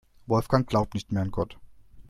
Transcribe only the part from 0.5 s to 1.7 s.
glaubt nicht mehr an Gott.